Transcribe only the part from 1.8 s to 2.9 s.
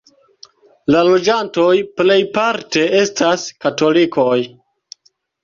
plejparte